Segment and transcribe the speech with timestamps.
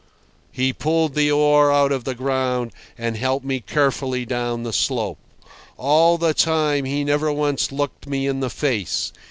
[0.51, 5.19] He pulled the oar out of the ground and helped me carefully down the slope.
[5.77, 9.13] All the time he never once looked me in the face.